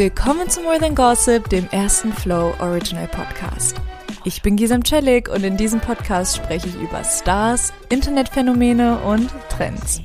[0.00, 3.78] Willkommen zu More Than Gossip, dem ersten Flow Original Podcast.
[4.24, 10.00] Ich bin Gisam Celik und in diesem Podcast spreche ich über Stars, Internetphänomene und Trends.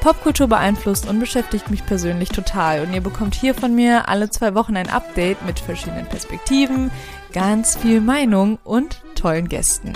[0.00, 4.56] Popkultur beeinflusst und beschäftigt mich persönlich total und ihr bekommt hier von mir alle zwei
[4.56, 6.90] Wochen ein Update mit verschiedenen Perspektiven,
[7.32, 9.92] ganz viel Meinung und tollen Gästen.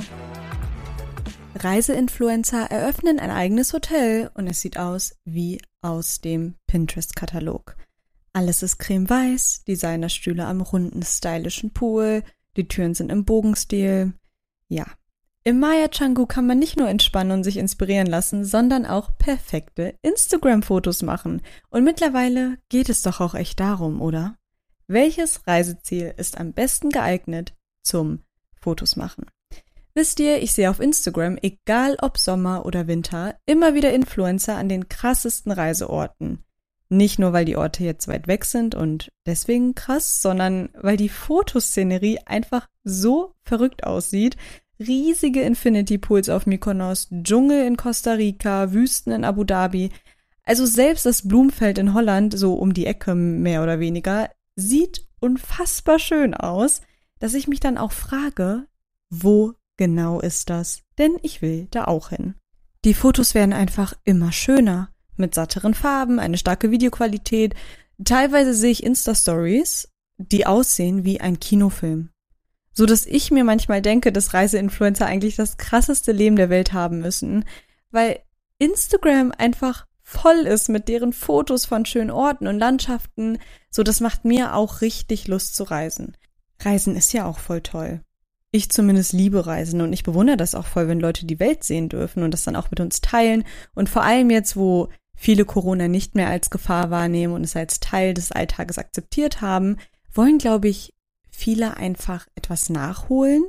[1.57, 7.75] Reiseinfluencer eröffnen ein eigenes Hotel und es sieht aus wie aus dem Pinterest-Katalog.
[8.35, 12.25] Alles ist cremeweiß, Designerstühle am runden, stylischen Pool,
[12.57, 14.13] die Türen sind im Bogenstil.
[14.69, 14.87] Ja.
[15.45, 19.97] Im Maya Changu kann man nicht nur entspannen und sich inspirieren lassen, sondern auch perfekte
[20.03, 21.43] Instagram-Fotos machen.
[21.71, 24.37] Und mittlerweile geht es doch auch echt darum, oder?
[24.89, 28.25] Welches Reiseziel ist am besten geeignet zum
[28.61, 29.27] Fotos machen?
[29.95, 34.69] Wisst ihr, ich sehe auf Instagram, egal ob Sommer oder Winter, immer wieder Influencer an
[34.69, 36.43] den krassesten Reiseorten.
[36.89, 41.09] Nicht nur, weil die Orte jetzt weit weg sind und deswegen krass, sondern weil die
[41.09, 44.37] Fotoszenerie einfach so verrückt aussieht.
[44.79, 49.91] Riesige Infinity Pools auf Mykonos, Dschungel in Costa Rica, Wüsten in Abu Dhabi.
[50.45, 55.99] Also selbst das Blumenfeld in Holland, so um die Ecke mehr oder weniger, sieht unfassbar
[55.99, 56.83] schön aus,
[57.19, 58.67] dass ich mich dann auch frage,
[59.09, 60.83] wo genau ist das?
[60.99, 62.35] Denn ich will da auch hin.
[62.85, 67.55] Die Fotos werden einfach immer schöner mit satteren Farben, eine starke Videoqualität.
[68.05, 72.11] Teilweise sehe ich Insta-Stories, die aussehen wie ein Kinofilm.
[72.73, 77.01] So dass ich mir manchmal denke, dass Reiseinfluencer eigentlich das krasseste Leben der Welt haben
[77.01, 77.45] müssen,
[77.91, 78.21] weil
[78.59, 83.39] Instagram einfach voll ist mit deren Fotos von schönen Orten und Landschaften.
[83.71, 86.17] So, das macht mir auch richtig Lust zu reisen.
[86.61, 88.01] Reisen ist ja auch voll toll.
[88.51, 91.89] Ich zumindest liebe Reisen und ich bewundere das auch voll, wenn Leute die Welt sehen
[91.89, 93.45] dürfen und das dann auch mit uns teilen.
[93.75, 97.81] Und vor allem jetzt, wo viele Corona nicht mehr als Gefahr wahrnehmen und es als
[97.81, 99.77] Teil des Alltages akzeptiert haben,
[100.13, 100.95] wollen, glaube ich,
[101.31, 103.45] viele einfach etwas nachholen.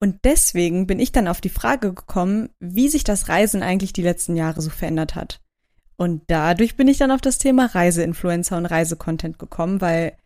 [0.00, 4.02] Und deswegen bin ich dann auf die Frage gekommen, wie sich das Reisen eigentlich die
[4.02, 5.40] letzten Jahre so verändert hat.
[5.96, 10.16] Und dadurch bin ich dann auf das Thema Reiseinfluencer und Reisecontent gekommen, weil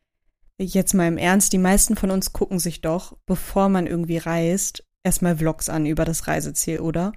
[0.59, 4.85] jetzt mal im Ernst, die meisten von uns gucken sich doch, bevor man irgendwie reist,
[5.05, 7.13] erstmal Vlogs an über das Reiseziel, oder?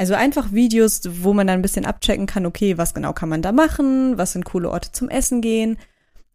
[0.00, 3.42] Also einfach Videos, wo man dann ein bisschen abchecken kann, okay, was genau kann man
[3.42, 5.76] da machen, was sind coole Orte zum Essen gehen.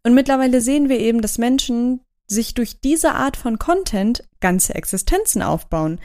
[0.04, 5.42] Und mittlerweile sehen wir eben, dass Menschen sich durch diese Art von Content ganze Existenzen
[5.42, 5.98] aufbauen.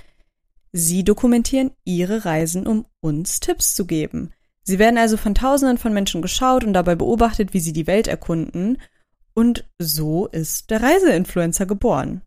[0.72, 4.34] Sie dokumentieren ihre Reisen, um uns Tipps zu geben.
[4.64, 8.08] Sie werden also von Tausenden von Menschen geschaut und dabei beobachtet, wie sie die Welt
[8.08, 8.80] erkunden.
[9.36, 12.24] Und so ist der Reiseinfluencer geboren.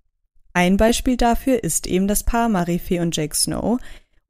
[0.52, 3.80] Ein Beispiel dafür ist eben das Paar Marifee und Jake Snow,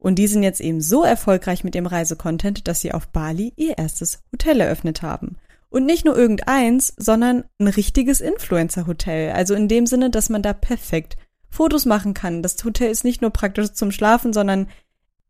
[0.05, 3.79] und die sind jetzt eben so erfolgreich mit dem Reisecontent, dass sie auf Bali ihr
[3.79, 5.37] erstes Hotel eröffnet haben.
[5.69, 9.31] Und nicht nur irgendeins, sondern ein richtiges Influencer-Hotel.
[9.31, 11.17] Also in dem Sinne, dass man da perfekt
[11.49, 12.43] Fotos machen kann.
[12.43, 14.67] Das Hotel ist nicht nur praktisch zum Schlafen, sondern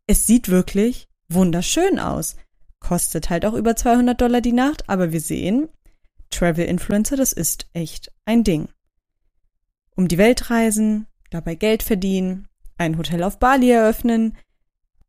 [0.06, 2.36] es sieht wirklich wunderschön aus.
[2.78, 5.70] Kostet halt auch über 200 Dollar die Nacht, aber wir sehen,
[6.28, 8.68] Travel Influencer, das ist echt ein Ding.
[9.94, 14.36] Um die Welt reisen, dabei Geld verdienen, ein Hotel auf Bali eröffnen,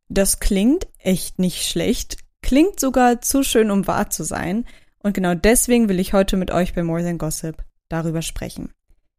[0.08, 4.64] das klingt echt nicht schlecht, klingt sogar zu schön, um wahr zu sein.
[5.00, 8.72] Und genau deswegen will ich heute mit euch bei More Than Gossip darüber sprechen.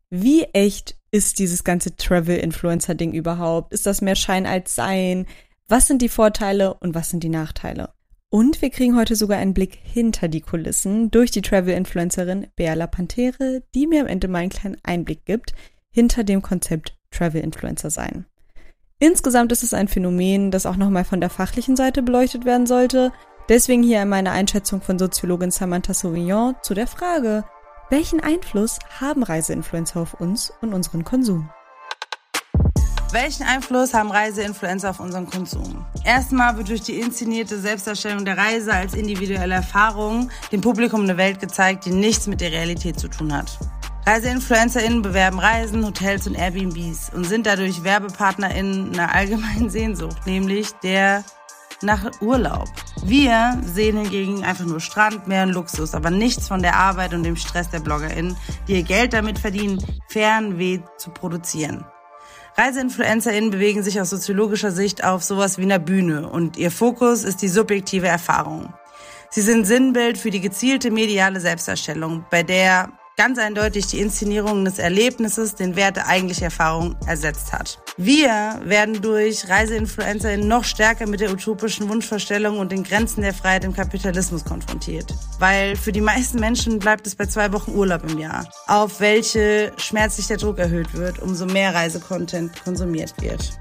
[0.09, 3.73] Wie echt ist dieses ganze Travel-Influencer-Ding überhaupt?
[3.73, 5.27] Ist das mehr Schein als Sein?
[5.67, 7.93] Was sind die Vorteile und was sind die Nachteile?
[8.31, 13.63] Und wir kriegen heute sogar einen Blick hinter die Kulissen durch die Travel-Influencerin Bea Pantere,
[13.73, 15.53] die mir am Ende mal einen kleinen Einblick gibt
[15.91, 18.25] hinter dem Konzept Travel-Influencer sein.
[19.01, 23.13] Insgesamt ist es ein Phänomen, das auch nochmal von der fachlichen Seite beleuchtet werden sollte.
[23.47, 27.45] Deswegen hier meine Einschätzung von Soziologin Samantha Sauvignon zu der Frage,
[27.89, 31.49] welchen Einfluss haben Reiseinfluencer auf uns und unseren Konsum?
[33.13, 35.85] Welchen Einfluss haben Reiseinfluencer auf unseren Konsum?
[36.03, 41.39] Erstmal wird durch die inszenierte Selbstdarstellung der Reise als individuelle Erfahrung dem Publikum eine Welt
[41.39, 43.57] gezeigt, die nichts mit der Realität zu tun hat.
[44.09, 51.23] ReiseinfluencerInnen bewerben Reisen, Hotels und Airbnbs und sind dadurch WerbepartnerInnen einer allgemeinen Sehnsucht, nämlich der
[51.83, 52.69] nach Urlaub.
[53.03, 57.21] Wir sehen hingegen einfach nur Strand, Meer und Luxus, aber nichts von der Arbeit und
[57.21, 58.35] dem Stress der BloggerInnen,
[58.67, 59.77] die ihr Geld damit verdienen,
[60.07, 61.85] Fernweh zu produzieren.
[62.57, 67.43] ReiseinfluencerInnen bewegen sich aus soziologischer Sicht auf sowas wie einer Bühne und ihr Fokus ist
[67.43, 68.73] die subjektive Erfahrung.
[69.29, 74.79] Sie sind Sinnbild für die gezielte mediale Selbstdarstellung, bei der ganz eindeutig die Inszenierung des
[74.79, 77.77] Erlebnisses den Wert der eigentlichen Erfahrung ersetzt hat.
[77.97, 83.65] Wir werden durch ReiseinfluencerInnen noch stärker mit der utopischen Wunschvorstellung und den Grenzen der Freiheit
[83.65, 85.13] im Kapitalismus konfrontiert.
[85.37, 89.73] Weil für die meisten Menschen bleibt es bei zwei Wochen Urlaub im Jahr, auf welche
[89.75, 93.51] schmerzlich der Druck erhöht wird, umso mehr Reisecontent konsumiert wird.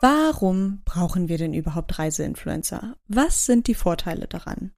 [0.00, 2.96] Warum brauchen wir denn überhaupt Reiseinfluencer?
[3.06, 4.72] Was sind die Vorteile daran?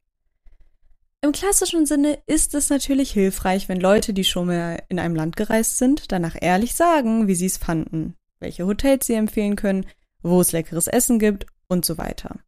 [1.25, 5.37] Im klassischen Sinne ist es natürlich hilfreich, wenn Leute, die schon mal in einem Land
[5.37, 9.87] gereist sind, danach ehrlich sagen, wie sie es fanden, welche Hotels sie empfehlen können,
[10.21, 12.41] wo es leckeres Essen gibt und so weiter.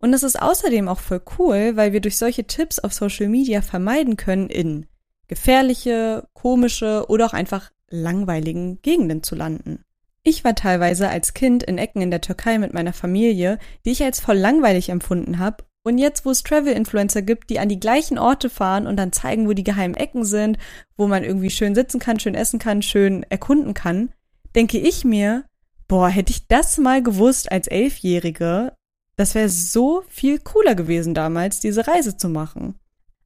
[0.00, 3.62] Und es ist außerdem auch voll cool, weil wir durch solche Tipps auf Social Media
[3.62, 4.86] vermeiden können, in
[5.28, 9.84] gefährliche, komische oder auch einfach langweiligen Gegenden zu landen.
[10.24, 14.02] Ich war teilweise als Kind in Ecken in der Türkei mit meiner Familie, die ich
[14.02, 15.62] als voll langweilig empfunden habe.
[15.84, 19.48] Und jetzt, wo es Travel-Influencer gibt, die an die gleichen Orte fahren und dann zeigen,
[19.48, 20.58] wo die geheimen Ecken sind,
[20.96, 24.12] wo man irgendwie schön sitzen kann, schön essen kann, schön erkunden kann,
[24.54, 25.44] denke ich mir,
[25.88, 28.74] boah, hätte ich das mal gewusst als Elfjährige,
[29.16, 32.78] das wäre so viel cooler gewesen damals, diese Reise zu machen.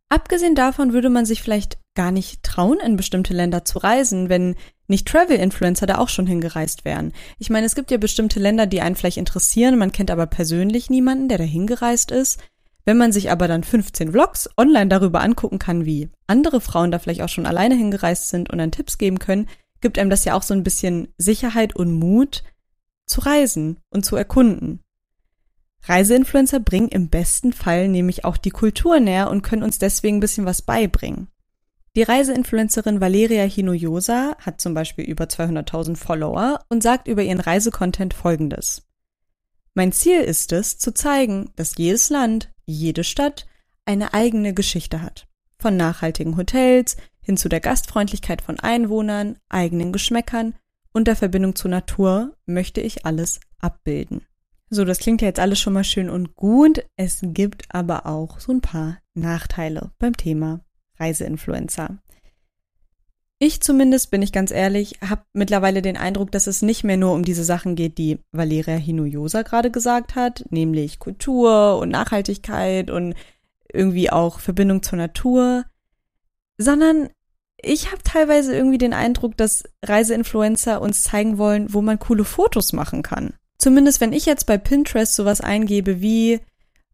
[0.08, 4.54] Abgesehen davon würde man sich vielleicht gar nicht trauen, in bestimmte Länder zu reisen, wenn
[4.88, 7.12] nicht Travel-Influencer da auch schon hingereist wären.
[7.38, 10.90] Ich meine, es gibt ja bestimmte Länder, die einen vielleicht interessieren, man kennt aber persönlich
[10.90, 12.40] niemanden, der da hingereist ist.
[12.84, 17.00] Wenn man sich aber dann 15 Vlogs online darüber angucken kann, wie andere Frauen da
[17.00, 19.48] vielleicht auch schon alleine hingereist sind und dann Tipps geben können,
[19.80, 22.44] gibt einem das ja auch so ein bisschen Sicherheit und Mut
[23.06, 24.80] zu reisen und zu erkunden.
[25.82, 30.20] Reiseinfluencer bringen im besten Fall nämlich auch die Kultur näher und können uns deswegen ein
[30.20, 31.28] bisschen was beibringen.
[31.96, 38.12] Die Reiseinfluencerin Valeria Hinojosa hat zum Beispiel über 200.000 Follower und sagt über ihren Reisecontent
[38.12, 38.86] folgendes.
[39.72, 43.46] Mein Ziel ist es, zu zeigen, dass jedes Land, jede Stadt
[43.86, 45.26] eine eigene Geschichte hat.
[45.58, 50.54] Von nachhaltigen Hotels hin zu der Gastfreundlichkeit von Einwohnern, eigenen Geschmäckern
[50.92, 54.20] und der Verbindung zur Natur möchte ich alles abbilden.
[54.68, 56.84] So, das klingt ja jetzt alles schon mal schön und gut.
[56.96, 60.60] Es gibt aber auch so ein paar Nachteile beim Thema
[60.98, 61.98] Reiseinfluencer.
[63.38, 67.12] Ich zumindest, bin ich ganz ehrlich, habe mittlerweile den Eindruck, dass es nicht mehr nur
[67.12, 73.14] um diese Sachen geht, die Valeria Hinojosa gerade gesagt hat, nämlich Kultur und Nachhaltigkeit und
[73.70, 75.66] irgendwie auch Verbindung zur Natur,
[76.56, 77.10] sondern
[77.60, 82.72] ich habe teilweise irgendwie den Eindruck, dass Reiseinfluencer uns zeigen wollen, wo man coole Fotos
[82.72, 83.34] machen kann.
[83.58, 86.40] Zumindest wenn ich jetzt bei Pinterest sowas eingebe wie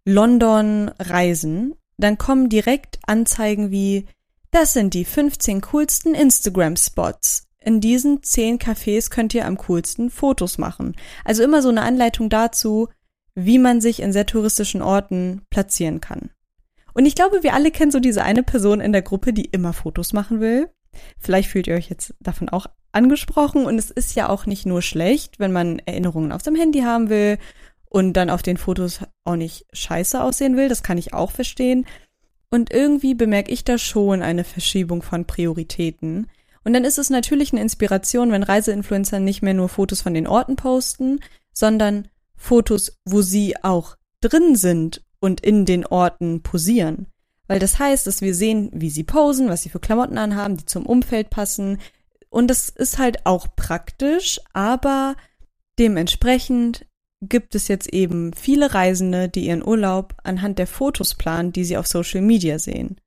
[0.05, 4.07] London Reisen, dann kommen direkt Anzeigen wie
[4.53, 7.49] das sind die 15 coolsten Instagram-Spots.
[7.65, 10.95] In diesen 10 Cafés könnt ihr am coolsten Fotos machen.
[11.25, 12.89] Also immer so eine Anleitung dazu,
[13.35, 16.29] wie man sich in sehr touristischen Orten platzieren kann.
[16.93, 19.73] Und ich glaube, wir alle kennen so diese eine Person in der Gruppe, die immer
[19.73, 20.69] Fotos machen will.
[21.19, 24.83] Vielleicht fühlt ihr euch jetzt davon auch angesprochen und es ist ja auch nicht nur
[24.83, 27.39] schlecht, wenn man Erinnerungen auf dem Handy haben will
[27.93, 31.87] und dann auf den Fotos auch nicht scheiße aussehen will, das kann ich auch verstehen.
[32.51, 36.27] Und irgendwie bemerke ich da schon eine Verschiebung von Prioritäten.
[36.65, 40.27] Und dann ist es natürlich eine Inspiration, wenn Reiseinfluencer nicht mehr nur Fotos von den
[40.27, 41.21] Orten posten,
[41.53, 47.09] sondern Fotos, wo sie auch drin sind und in den Orten posieren.
[47.47, 50.65] Weil das heißt, dass wir sehen, wie sie posen, was sie für Klamotten anhaben, die
[50.65, 51.79] zum Umfeld passen.
[52.31, 55.15] Und das ist halt auch praktisch, aber
[55.79, 56.87] dementsprechend
[57.23, 61.77] gibt es jetzt eben viele Reisende, die ihren Urlaub anhand der Fotos planen, die sie
[61.77, 63.01] auf Social Media sehen.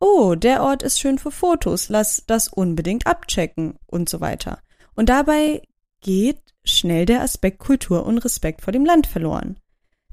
[0.00, 4.60] Oh, der Ort ist schön für Fotos, lass das unbedingt abchecken und so weiter.
[4.94, 5.62] Und dabei
[6.00, 9.58] geht schnell der Aspekt Kultur und Respekt vor dem Land verloren.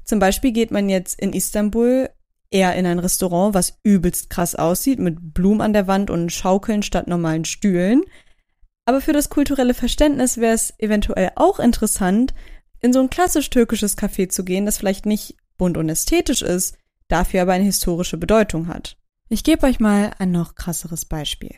[0.02, 2.08] Zum Beispiel geht man jetzt in Istanbul
[2.50, 6.82] eher in ein Restaurant, was übelst krass aussieht, mit Blumen an der Wand und Schaukeln
[6.82, 8.02] statt normalen Stühlen.
[8.86, 12.34] Aber für das kulturelle Verständnis wäre es eventuell auch interessant,
[12.86, 16.76] in so ein klassisch türkisches Café zu gehen, das vielleicht nicht bunt und ästhetisch ist,
[17.08, 18.96] dafür aber eine historische Bedeutung hat.
[19.28, 21.56] Ich gebe euch mal ein noch krasseres Beispiel.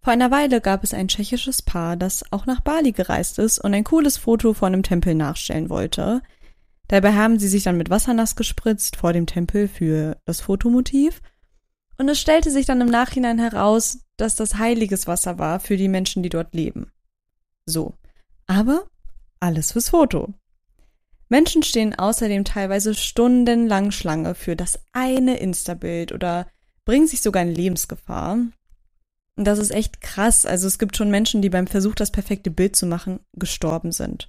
[0.00, 3.74] Vor einer Weile gab es ein tschechisches Paar, das auch nach Bali gereist ist und
[3.74, 6.22] ein cooles Foto von einem Tempel nachstellen wollte,
[6.90, 11.22] Dabei haben sie sich dann mit Wasser nass gespritzt vor dem Tempel für das Fotomotiv.
[11.96, 15.86] Und es stellte sich dann im Nachhinein heraus, dass das heiliges Wasser war für die
[15.86, 16.90] Menschen, die dort leben.
[17.64, 17.94] So.
[18.48, 18.88] Aber
[19.38, 20.34] alles fürs Foto.
[21.30, 26.46] Menschen stehen außerdem teilweise stundenlang Schlange für das eine Insta-Bild oder
[26.84, 28.32] bringen sich sogar in Lebensgefahr.
[29.36, 30.44] Und das ist echt krass.
[30.44, 34.28] Also es gibt schon Menschen, die beim Versuch, das perfekte Bild zu machen, gestorben sind.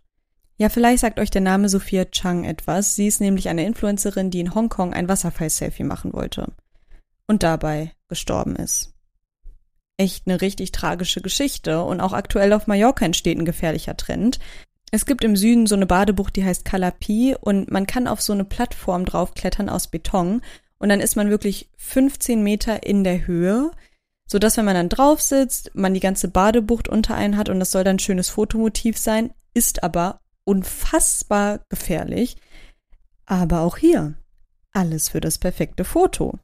[0.57, 2.95] Ja, vielleicht sagt euch der Name Sophia Chang etwas.
[2.95, 6.53] Sie ist nämlich eine Influencerin, die in Hongkong ein Wasserfall-Selfie machen wollte
[7.25, 8.93] und dabei gestorben ist.
[9.97, 14.39] echt eine richtig tragische Geschichte und auch aktuell auf Mallorca entsteht ein gefährlicher Trend.
[14.91, 18.33] Es gibt im Süden so eine Badebucht, die heißt Calapi und man kann auf so
[18.33, 20.41] eine Plattform draufklettern aus Beton
[20.79, 23.71] und dann ist man wirklich 15 Meter in der Höhe,
[24.27, 27.59] so dass wenn man dann drauf sitzt, man die ganze Badebucht unter einen hat und
[27.59, 32.35] das soll dann ein schönes Fotomotiv sein, ist aber unfassbar gefährlich.
[33.25, 34.15] Aber auch hier
[34.73, 36.37] alles für das perfekte Foto.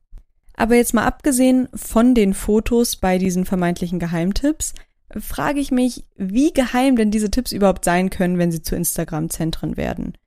[0.53, 4.73] Aber jetzt mal abgesehen von den Fotos bei diesen vermeintlichen Geheimtipps,
[5.15, 9.77] frage ich mich, wie geheim denn diese Tipps überhaupt sein können, wenn sie zu Instagram-Zentren
[9.77, 10.17] werden.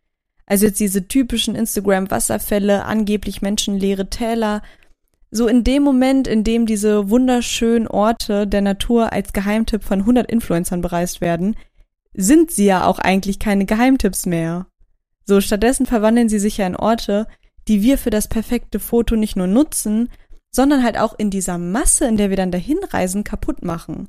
[0.46, 4.62] Also jetzt diese typischen Instagram-Wasserfälle, angeblich menschenleere Täler.
[5.30, 10.30] So in dem Moment, in dem diese wunderschönen Orte der Natur als Geheimtipp von 100
[10.30, 11.56] Influencern bereist werden,
[12.14, 14.66] sind sie ja auch eigentlich keine Geheimtipps mehr.
[15.25, 17.28] So stattdessen verwandeln sie sich ja in Orte,
[17.68, 20.08] die wir für das perfekte Foto nicht nur nutzen,
[20.50, 24.08] sondern halt auch in dieser Masse, in der wir dann dahin reisen, kaputt machen.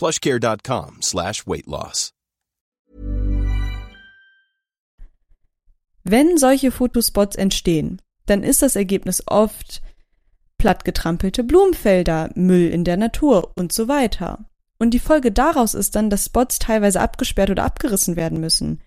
[0.00, 2.14] Plushcare.com slash weight loss.
[6.04, 9.82] Wenn solche Fotospots entstehen, dann ist das Ergebnis oft
[10.56, 14.46] plattgetrampelte Blumenfelder, Müll in der Natur und so weiter.
[14.78, 18.80] Und die Folge daraus ist dann, dass Spots teilweise abgesperrt oder abgerissen werden müssen.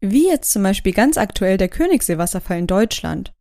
[0.00, 3.32] Wie jetzt zum Beispiel ganz aktuell der Königsseewasserfall in Deutschland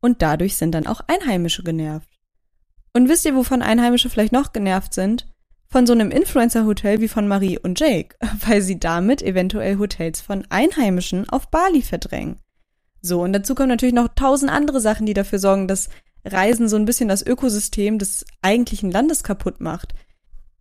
[0.00, 2.10] und dadurch sind dann auch Einheimische genervt.
[2.92, 5.28] Und wisst ihr, wovon Einheimische vielleicht noch genervt sind?
[5.68, 10.44] Von so einem Influencer-Hotel wie von Marie und Jake, weil sie damit eventuell Hotels von
[10.48, 12.38] Einheimischen auf Bali verdrängen.
[13.02, 15.88] So, und dazu kommen natürlich noch tausend andere Sachen, die dafür sorgen, dass
[16.24, 19.94] Reisen so ein bisschen das Ökosystem des eigentlichen Landes kaputt macht.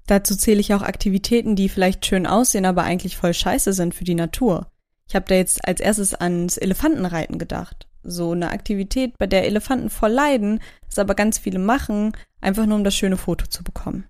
[0.05, 4.03] Dazu zähle ich auch Aktivitäten, die vielleicht schön aussehen, aber eigentlich voll scheiße sind für
[4.03, 4.69] die Natur.
[5.07, 9.89] Ich habe da jetzt als erstes ans Elefantenreiten gedacht so eine Aktivität, bei der Elefanten
[9.89, 14.05] voll leiden, das aber ganz viele machen, einfach nur um das schöne Foto zu bekommen.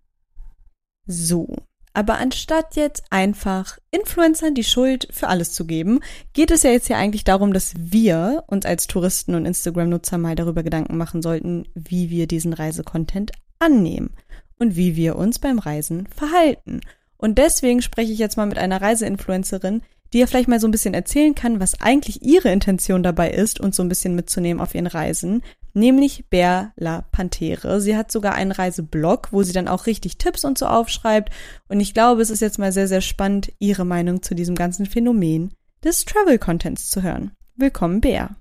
[1.06, 1.48] So.
[1.94, 6.02] Aber anstatt jetzt einfach Influencern die Schuld für alles zu geben,
[6.34, 10.36] geht es ja jetzt ja eigentlich darum, dass wir uns als Touristen und Instagram-Nutzer mal
[10.36, 14.10] darüber Gedanken machen sollten, wie wir diesen Reisecontent annehmen
[14.60, 16.82] und wie wir uns beim Reisen verhalten.
[17.18, 19.82] Und deswegen spreche ich jetzt mal mit einer Reiseinfluencerin,
[20.12, 23.62] die ja vielleicht mal so ein bisschen erzählen kann, was eigentlich ihre Intention dabei ist,
[23.62, 25.44] uns so ein bisschen mitzunehmen auf ihren Reisen,
[25.76, 27.80] nämlich Bär La Pantere.
[27.82, 31.32] Sie hat sogar einen Reiseblog, wo sie dann auch richtig Tipps und so aufschreibt.
[31.68, 34.86] Und ich glaube, es ist jetzt mal sehr, sehr spannend, ihre Meinung zu diesem ganzen
[34.86, 35.54] Phänomen
[35.84, 37.32] des Travel Contents zu hören.
[37.56, 38.36] Willkommen, Bär.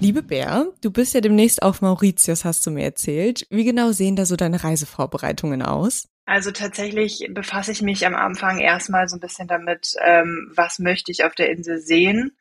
[0.00, 3.46] Liebe Bär, du bist ja demnächst auf Mauritius, hast du mir erzählt.
[3.50, 6.08] Wie genau sehen da so deine Reisevorbereitungen aus?
[6.26, 11.12] Also tatsächlich befasse ich mich am Anfang erstmal so ein bisschen damit, ähm, was möchte
[11.12, 12.36] ich auf der Insel sehen.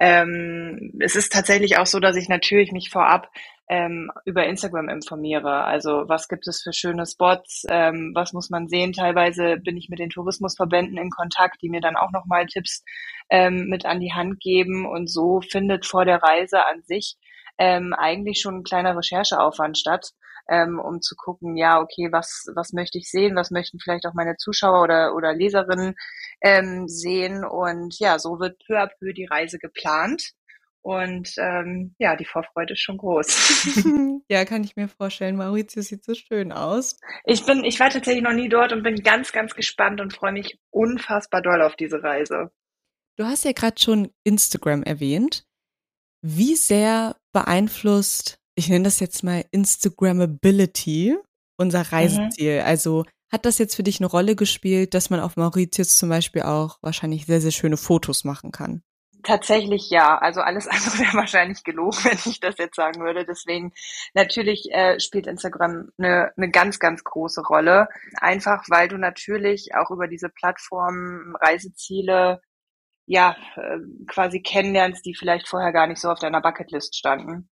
[0.00, 3.30] Ähm, es ist tatsächlich auch so, dass ich natürlich mich vorab
[3.68, 5.64] ähm, über Instagram informiere.
[5.64, 8.92] Also was gibt es für schöne Spots, ähm, was muss man sehen.
[8.92, 12.82] Teilweise bin ich mit den Tourismusverbänden in Kontakt, die mir dann auch nochmal Tipps
[13.28, 14.86] ähm, mit an die Hand geben.
[14.86, 17.16] Und so findet vor der Reise an sich
[17.58, 20.12] ähm, eigentlich schon ein kleiner Rechercheaufwand statt
[20.48, 24.14] ähm, um zu gucken, ja, okay, was, was möchte ich sehen, was möchten vielleicht auch
[24.14, 25.94] meine Zuschauer oder, oder Leserinnen
[26.42, 27.44] ähm, sehen.
[27.44, 30.32] Und ja, so wird peu à peu die Reise geplant.
[30.82, 34.22] Und ähm, ja, die Vorfreude ist schon groß.
[34.30, 35.36] ja, kann ich mir vorstellen.
[35.36, 36.96] Mauritius sieht so schön aus.
[37.24, 40.32] Ich bin, ich war tatsächlich noch nie dort und bin ganz, ganz gespannt und freue
[40.32, 42.50] mich unfassbar doll auf diese Reise.
[43.16, 45.44] Du hast ja gerade schon Instagram erwähnt.
[46.22, 51.16] Wie sehr beeinflusst ich nenne das jetzt mal Instagrammability,
[51.56, 52.60] unser Reiseziel.
[52.60, 52.66] Mhm.
[52.66, 56.42] Also hat das jetzt für dich eine Rolle gespielt, dass man auf Mauritius zum Beispiel
[56.42, 58.82] auch wahrscheinlich sehr, sehr schöne Fotos machen kann?
[59.22, 60.18] Tatsächlich ja.
[60.18, 63.24] Also alles andere wäre wahrscheinlich gelogen, wenn ich das jetzt sagen würde.
[63.24, 63.72] Deswegen
[64.12, 67.88] natürlich äh, spielt Instagram eine, eine ganz, ganz große Rolle.
[68.20, 72.42] Einfach weil du natürlich auch über diese Plattform Reiseziele
[73.06, 77.48] ja äh, quasi kennenlernst, die vielleicht vorher gar nicht so auf deiner Bucketlist standen.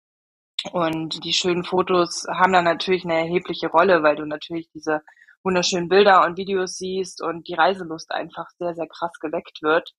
[0.71, 5.01] Und die schönen Fotos haben dann natürlich eine erhebliche Rolle, weil du natürlich diese
[5.43, 9.91] wunderschönen Bilder und Videos siehst und die Reiselust einfach sehr, sehr krass geweckt wird.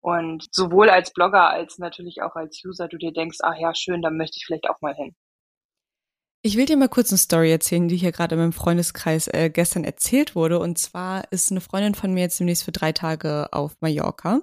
[0.00, 4.02] Und sowohl als Blogger als natürlich auch als User du dir denkst, ach ja, schön,
[4.02, 5.14] da möchte ich vielleicht auch mal hin.
[6.42, 9.50] Ich will dir mal kurz eine Story erzählen, die hier gerade in meinem Freundeskreis äh,
[9.50, 10.60] gestern erzählt wurde.
[10.60, 14.42] Und zwar ist eine Freundin von mir jetzt demnächst für drei Tage auf Mallorca.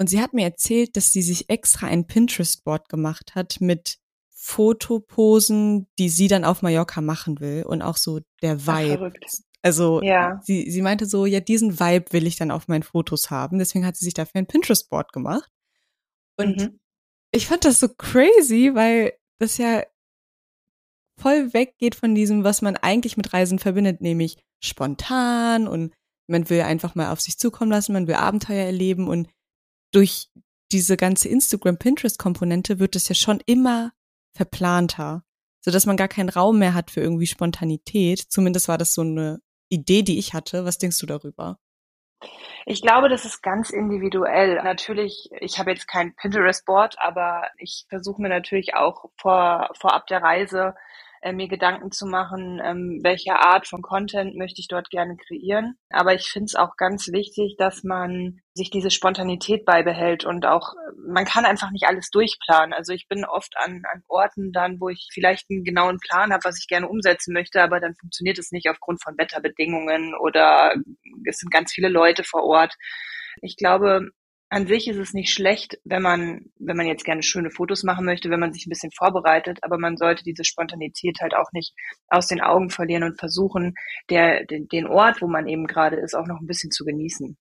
[0.00, 3.98] Und sie hat mir erzählt, dass sie sich extra ein Pinterest-Board gemacht hat mit
[4.40, 9.12] Fotoposen, die sie dann auf Mallorca machen will und auch so der Vibe.
[9.12, 9.28] Ach,
[9.62, 10.40] also ja.
[10.44, 13.58] sie, sie meinte so, ja, diesen Vibe will ich dann auf meinen Fotos haben.
[13.58, 15.50] Deswegen hat sie sich dafür ein Pinterest-Board gemacht.
[16.36, 16.80] Und mhm.
[17.32, 19.82] ich fand das so crazy, weil das ja
[21.20, 25.92] voll weggeht von diesem, was man eigentlich mit Reisen verbindet, nämlich spontan und
[26.28, 29.28] man will einfach mal auf sich zukommen lassen, man will Abenteuer erleben und
[29.92, 30.30] durch
[30.70, 33.92] diese ganze Instagram-Pinterest-Komponente wird es ja schon immer
[34.38, 35.22] verplanter,
[35.60, 38.20] so dass man gar keinen Raum mehr hat für irgendwie Spontanität.
[38.20, 40.64] Zumindest war das so eine Idee, die ich hatte.
[40.64, 41.58] Was denkst du darüber?
[42.64, 44.62] Ich glaube, das ist ganz individuell.
[44.62, 50.22] Natürlich, ich habe jetzt kein Pinterest-Board, aber ich versuche mir natürlich auch vor, vorab der
[50.22, 50.74] Reise
[51.22, 55.78] äh, mir Gedanken zu machen, ähm, welche Art von Content möchte ich dort gerne kreieren.
[55.90, 60.74] Aber ich finde es auch ganz wichtig, dass man sich diese Spontanität beibehält und auch,
[61.08, 62.72] man kann einfach nicht alles durchplanen.
[62.72, 66.44] Also ich bin oft an, an Orten dann, wo ich vielleicht einen genauen Plan habe,
[66.44, 70.74] was ich gerne umsetzen möchte, aber dann funktioniert es nicht aufgrund von Wetterbedingungen oder
[71.24, 72.74] es sind ganz viele Leute vor Ort.
[73.42, 74.10] Ich glaube,
[74.50, 78.06] an sich ist es nicht schlecht, wenn man, wenn man jetzt gerne schöne Fotos machen
[78.06, 81.74] möchte, wenn man sich ein bisschen vorbereitet, aber man sollte diese Spontanität halt auch nicht
[82.08, 83.74] aus den Augen verlieren und versuchen,
[84.08, 87.36] der, den, den Ort, wo man eben gerade ist, auch noch ein bisschen zu genießen.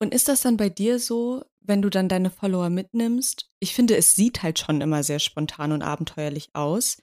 [0.00, 3.50] Und ist das dann bei dir so, wenn du dann deine Follower mitnimmst?
[3.60, 7.02] Ich finde, es sieht halt schon immer sehr spontan und abenteuerlich aus.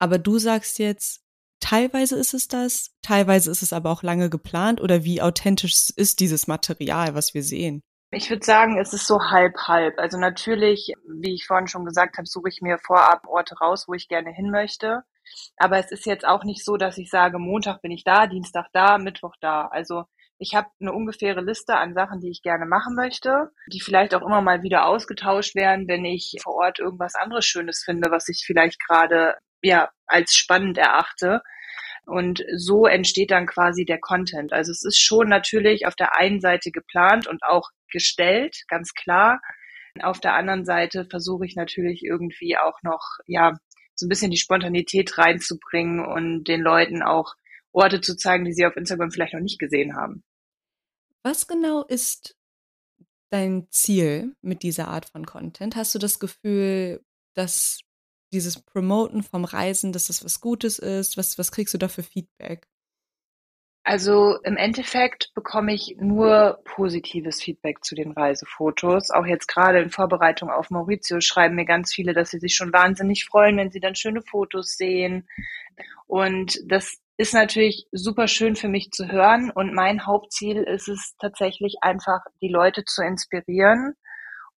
[0.00, 1.22] Aber du sagst jetzt,
[1.60, 6.20] teilweise ist es das, teilweise ist es aber auch lange geplant oder wie authentisch ist
[6.20, 7.82] dieses Material, was wir sehen?
[8.10, 9.98] Ich würde sagen, es ist so halb halb.
[9.98, 13.92] Also natürlich, wie ich vorhin schon gesagt habe, suche ich mir vorab Orte raus, wo
[13.92, 15.02] ich gerne hin möchte.
[15.58, 18.66] Aber es ist jetzt auch nicht so, dass ich sage, Montag bin ich da, Dienstag
[18.72, 19.66] da, Mittwoch da.
[19.66, 20.04] Also
[20.38, 24.22] ich habe eine ungefähre Liste an Sachen, die ich gerne machen möchte, die vielleicht auch
[24.22, 28.44] immer mal wieder ausgetauscht werden, wenn ich vor Ort irgendwas anderes Schönes finde, was ich
[28.46, 31.42] vielleicht gerade ja als spannend erachte.
[32.06, 34.52] Und so entsteht dann quasi der Content.
[34.54, 39.40] Also es ist schon natürlich auf der einen Seite geplant und auch gestellt, ganz klar.
[40.00, 43.58] Auf der anderen Seite versuche ich natürlich irgendwie auch noch, ja,
[43.94, 47.34] so ein bisschen die Spontanität reinzubringen und den Leuten auch
[47.72, 50.22] Orte zu zeigen, die sie auf Instagram vielleicht noch nicht gesehen haben.
[51.22, 52.36] Was genau ist
[53.30, 55.76] dein Ziel mit dieser Art von Content?
[55.76, 57.80] Hast du das Gefühl, dass
[58.32, 61.16] dieses Promoten vom Reisen, dass das was Gutes ist?
[61.16, 62.68] Was, was kriegst du da für Feedback?
[63.88, 69.10] Also im Endeffekt bekomme ich nur positives Feedback zu den Reisefotos.
[69.10, 72.70] Auch jetzt gerade in Vorbereitung auf Mauritius schreiben mir ganz viele, dass sie sich schon
[72.70, 75.26] wahnsinnig freuen, wenn sie dann schöne Fotos sehen.
[76.06, 79.50] Und das ist natürlich super schön für mich zu hören.
[79.50, 83.94] Und mein Hauptziel ist es tatsächlich einfach, die Leute zu inspirieren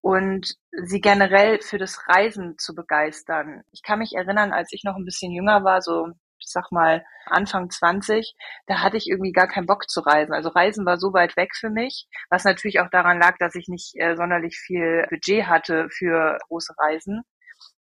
[0.02, 3.62] und sie generell für das Reisen zu begeistern.
[3.72, 6.10] Ich kann mich erinnern, als ich noch ein bisschen jünger war, so
[6.42, 8.36] ich sag mal Anfang 20,
[8.68, 10.34] da hatte ich irgendwie gar keinen Bock zu reisen.
[10.34, 13.68] Also Reisen war so weit weg für mich, was natürlich auch daran lag, dass ich
[13.68, 17.22] nicht äh, sonderlich viel Budget hatte für große Reisen.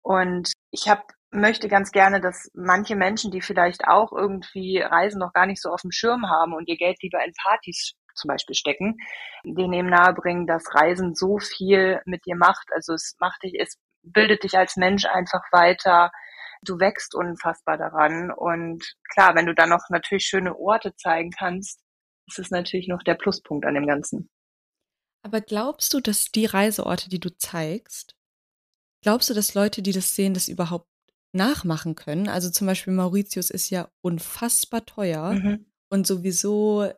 [0.01, 5.33] Und ich habe möchte ganz gerne, dass manche Menschen, die vielleicht auch irgendwie Reisen noch
[5.33, 8.55] gar nicht so auf dem Schirm haben und ihr Geld lieber in Partys zum Beispiel
[8.55, 8.97] stecken,
[9.43, 12.67] denen eben nahebringen, dass Reisen so viel mit dir macht.
[12.73, 16.11] Also es macht dich, es bildet dich als Mensch einfach weiter.
[16.61, 18.31] Du wächst unfassbar daran.
[18.31, 21.79] Und klar, wenn du dann noch natürlich schöne Orte zeigen kannst,
[22.27, 24.29] ist es natürlich noch der Pluspunkt an dem Ganzen.
[25.23, 28.15] Aber glaubst du, dass die Reiseorte, die du zeigst,
[29.01, 30.87] glaubst du, dass Leute, die das sehen, das überhaupt
[31.33, 32.29] nachmachen können?
[32.29, 35.65] Also zum Beispiel Mauritius ist ja unfassbar teuer mhm.
[35.89, 36.91] und sowieso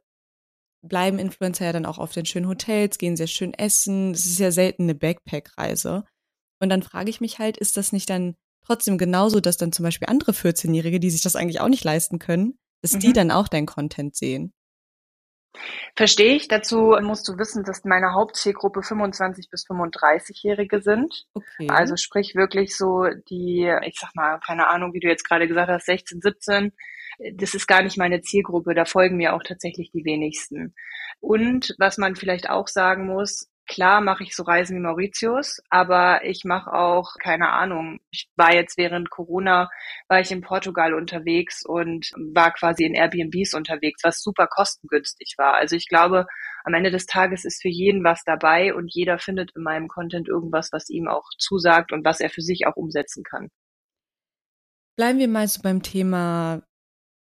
[0.81, 4.11] bleiben Influencer ja dann auch auf den schönen Hotels, gehen sehr schön essen.
[4.11, 6.05] Es ist ja selten eine Backpack-Reise.
[6.59, 8.35] Und dann frage ich mich halt, ist das nicht dann
[8.67, 12.19] trotzdem genauso, dass dann zum Beispiel andere 14-Jährige, die sich das eigentlich auch nicht leisten
[12.19, 12.99] können, dass mhm.
[12.99, 14.53] die dann auch dein Content sehen?
[15.95, 16.47] Verstehe ich.
[16.47, 21.25] Dazu musst du wissen, dass meine Hauptzielgruppe 25 bis 35-Jährige sind.
[21.33, 21.67] Okay.
[21.69, 25.69] Also sprich wirklich so die, ich sag mal, keine Ahnung, wie du jetzt gerade gesagt
[25.69, 26.71] hast, 16, 17
[27.33, 30.75] das ist gar nicht meine Zielgruppe, da folgen mir auch tatsächlich die wenigsten.
[31.19, 36.23] Und was man vielleicht auch sagen muss, klar mache ich so Reisen wie Mauritius, aber
[36.23, 39.69] ich mache auch, keine Ahnung, ich war jetzt während Corona,
[40.07, 45.55] war ich in Portugal unterwegs und war quasi in Airbnbs unterwegs, was super kostengünstig war.
[45.55, 46.25] Also ich glaube,
[46.63, 50.27] am Ende des Tages ist für jeden was dabei und jeder findet in meinem Content
[50.27, 53.49] irgendwas, was ihm auch zusagt und was er für sich auch umsetzen kann.
[54.97, 56.63] Bleiben wir mal so beim Thema,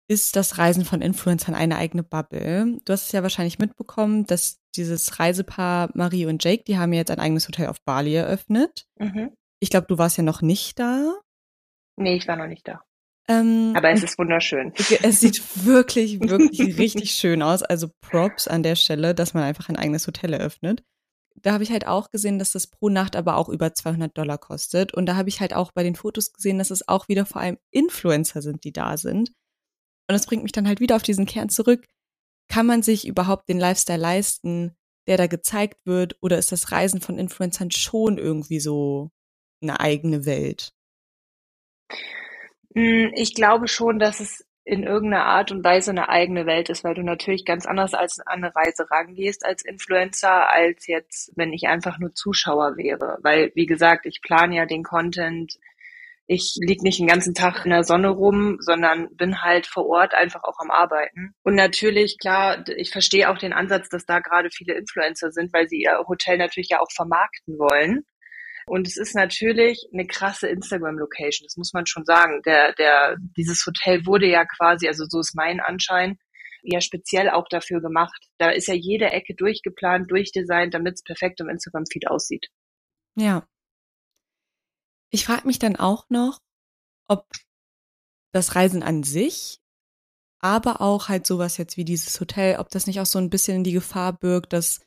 [0.09, 2.81] ist das Reisen von Influencern eine eigene Bubble?
[2.85, 7.11] Du hast es ja wahrscheinlich mitbekommen, dass dieses Reisepaar Marie und Jake, die haben jetzt
[7.11, 8.87] ein eigenes Hotel auf Bali eröffnet.
[8.99, 9.33] Mhm.
[9.61, 11.19] Ich glaube, du warst ja noch nicht da.
[11.97, 12.83] Nee, ich war noch nicht da.
[13.29, 14.73] Ähm, Aber es ist wunderschön.
[15.03, 17.63] Es sieht wirklich, wirklich richtig schön aus.
[17.63, 20.83] Also Props an der Stelle, dass man einfach ein eigenes Hotel eröffnet.
[21.37, 24.39] Da habe ich halt auch gesehen, dass das pro Nacht aber auch über 200 Dollar
[24.39, 24.93] kostet.
[24.93, 27.41] Und da habe ich halt auch bei den Fotos gesehen, dass es auch wieder vor
[27.41, 29.29] allem Influencer sind, die da sind.
[29.29, 31.87] Und das bringt mich dann halt wieder auf diesen Kern zurück.
[32.51, 36.17] Kann man sich überhaupt den Lifestyle leisten, der da gezeigt wird?
[36.21, 39.11] Oder ist das Reisen von Influencern schon irgendwie so
[39.63, 40.73] eine eigene Welt?
[42.75, 46.85] Hm, ich glaube schon, dass es in irgendeiner Art und Weise eine eigene Welt ist,
[46.85, 51.53] weil du natürlich ganz anders als an eine Reise rangehst als Influencer, als jetzt, wenn
[51.53, 53.19] ich einfach nur Zuschauer wäre.
[53.23, 55.59] Weil, wie gesagt, ich plane ja den Content.
[56.33, 60.15] Ich lieg nicht den ganzen Tag in der Sonne rum, sondern bin halt vor Ort
[60.15, 61.35] einfach auch am Arbeiten.
[61.43, 65.67] Und natürlich, klar, ich verstehe auch den Ansatz, dass da gerade viele Influencer sind, weil
[65.67, 68.05] sie ihr Hotel natürlich ja auch vermarkten wollen.
[68.67, 72.43] Und es ist natürlich eine krasse Instagram-Location, das muss man schon sagen.
[72.47, 76.17] Der, der, dieses Hotel wurde ja quasi, also so ist mein Anschein,
[76.63, 78.29] ja speziell auch dafür gemacht.
[78.39, 82.47] Da ist ja jede Ecke durchgeplant, durchdesignt, damit es perfekt im Instagram-Feed aussieht.
[83.17, 83.45] Ja.
[85.11, 86.39] Ich frage mich dann auch noch,
[87.09, 87.27] ob
[88.33, 89.61] das Reisen an sich,
[90.41, 93.59] aber auch halt sowas jetzt wie dieses Hotel, ob das nicht auch so ein bisschen
[93.59, 94.81] in die Gefahr birgt, dass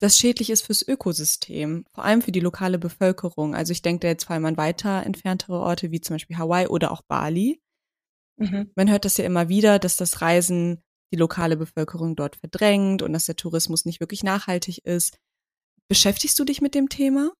[0.00, 3.54] das schädlich ist fürs Ökosystem, vor allem für die lokale Bevölkerung.
[3.54, 6.66] Also ich denke da jetzt vor allem an weiter entferntere Orte wie zum Beispiel Hawaii
[6.66, 7.60] oder auch Bali.
[8.36, 8.70] Mhm.
[8.74, 13.12] Man hört das ja immer wieder, dass das Reisen die lokale Bevölkerung dort verdrängt und
[13.12, 15.18] dass der Tourismus nicht wirklich nachhaltig ist.
[15.88, 17.32] Beschäftigst du dich mit dem Thema?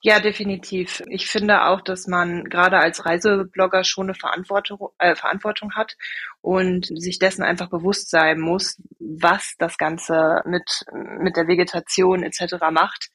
[0.00, 1.02] Ja, definitiv.
[1.08, 5.96] Ich finde auch, dass man gerade als Reiseblogger schon eine Verantwortung, äh, Verantwortung hat
[6.40, 12.56] und sich dessen einfach bewusst sein muss, was das Ganze mit, mit der Vegetation etc.
[12.70, 13.08] macht.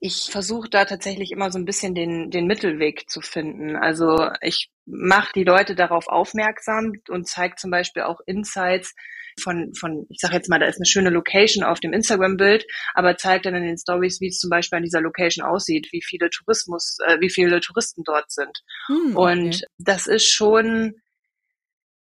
[0.00, 3.76] Ich versuche da tatsächlich immer so ein bisschen den, den Mittelweg zu finden.
[3.76, 8.94] Also ich mache die Leute darauf aufmerksam und zeige zum Beispiel auch Insights,
[9.40, 13.16] von, von ich sage jetzt mal, da ist eine schöne Location auf dem Instagram-Bild, aber
[13.16, 16.30] zeigt dann in den Stories, wie es zum Beispiel an dieser Location aussieht, wie viele
[16.30, 18.58] Tourismus, äh, wie viele Touristen dort sind.
[18.86, 19.32] Hm, okay.
[19.32, 20.94] Und das ist schon,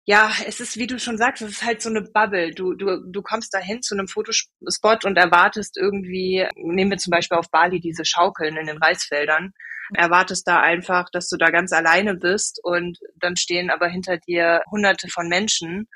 [0.05, 2.51] ja, es ist, wie du schon sagst, es ist halt so eine Bubble.
[2.53, 7.37] Du, du, du kommst dahin zu einem Fotospot und erwartest irgendwie, nehmen wir zum Beispiel
[7.37, 9.53] auf Bali diese Schaukeln in den Reisfeldern,
[9.93, 14.61] erwartest da einfach, dass du da ganz alleine bist und dann stehen aber hinter dir
[14.71, 15.87] hunderte von Menschen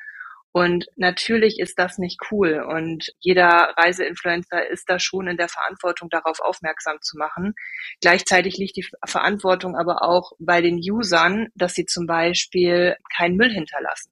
[0.58, 2.66] und natürlich ist das nicht cool.
[2.68, 7.54] Und jeder Reiseinfluencer ist da schon in der Verantwortung, darauf aufmerksam zu machen.
[8.02, 13.52] Gleichzeitig liegt die Verantwortung aber auch bei den Usern, dass sie zum Beispiel keinen Müll
[13.52, 14.12] hinterlassen.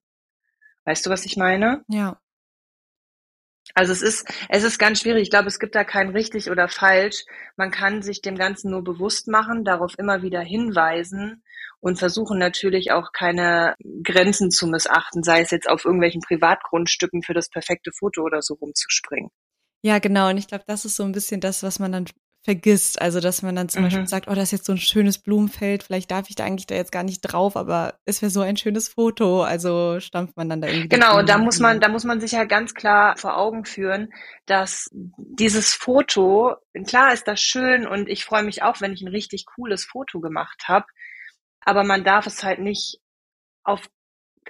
[0.84, 1.84] Weißt du, was ich meine?
[1.88, 2.19] Ja.
[3.75, 5.23] Also es ist, es ist ganz schwierig.
[5.23, 7.25] Ich glaube, es gibt da kein richtig oder falsch.
[7.57, 11.43] Man kann sich dem Ganzen nur bewusst machen, darauf immer wieder hinweisen
[11.81, 17.33] und versuchen natürlich auch keine Grenzen zu missachten, sei es jetzt auf irgendwelchen Privatgrundstücken für
[17.33, 19.29] das perfekte Foto oder so rumzuspringen.
[19.83, 20.29] Ja, genau.
[20.29, 22.05] Und ich glaube, das ist so ein bisschen das, was man dann
[22.45, 23.01] vergisst.
[23.01, 23.88] Also, dass man dann zum mhm.
[23.88, 26.67] Beispiel sagt, oh, das ist jetzt so ein schönes Blumenfeld, vielleicht darf ich da eigentlich
[26.67, 29.43] da jetzt gar nicht drauf, aber es wäre so ein schönes Foto.
[29.43, 30.89] Also stampft man dann da irgendwie.
[30.89, 34.13] Genau, da muss man, da muss man sich ja ganz klar vor Augen führen,
[34.45, 36.55] dass dieses Foto,
[36.88, 40.21] klar ist das schön und ich freue mich auch, wenn ich ein richtig cooles Foto
[40.21, 40.86] gemacht habe
[41.65, 42.99] aber man darf es halt nicht
[43.63, 43.89] auf,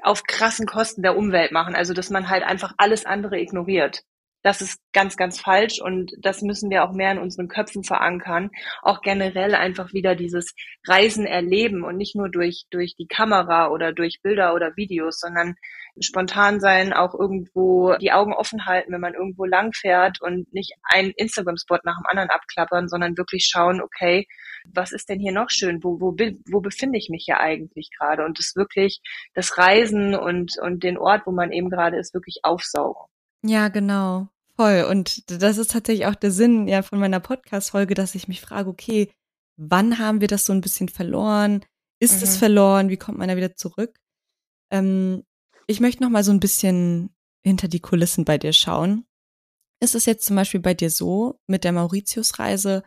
[0.01, 1.75] auf krassen Kosten der Umwelt machen.
[1.75, 4.03] Also, dass man halt einfach alles andere ignoriert.
[4.45, 8.51] Das ist ganz, ganz falsch und das müssen wir auch mehr in unseren Köpfen verankern.
[8.83, 10.53] Auch generell einfach wieder dieses
[10.85, 15.55] Reisen erleben und nicht nur durch, durch die Kamera oder durch Bilder oder Videos, sondern
[15.99, 20.75] spontan sein, auch irgendwo die Augen offen halten, wenn man irgendwo lang fährt und nicht
[20.83, 24.27] einen Instagram-Spot nach dem anderen abklappern, sondern wirklich schauen, okay,
[24.75, 25.83] was ist denn hier noch schön?
[25.83, 26.15] Wo, wo,
[26.51, 28.23] wo befinde ich mich hier eigentlich gerade?
[28.23, 29.01] Und das wirklich,
[29.33, 33.07] das Reisen und, und den Ort, wo man eben gerade ist, wirklich aufsaugen.
[33.43, 34.27] Ja, genau.
[34.55, 34.85] Voll.
[34.89, 38.69] Und das ist tatsächlich auch der Sinn ja von meiner Podcast-Folge, dass ich mich frage,
[38.69, 39.11] okay,
[39.57, 41.65] wann haben wir das so ein bisschen verloren?
[41.99, 42.23] Ist mhm.
[42.23, 42.89] es verloren?
[42.89, 43.99] Wie kommt man da wieder zurück?
[44.71, 45.23] Ähm,
[45.67, 47.13] ich möchte noch mal so ein bisschen
[47.43, 49.05] hinter die Kulissen bei dir schauen.
[49.81, 52.83] Ist es jetzt zum Beispiel bei dir so mit der Mauritius-Reise,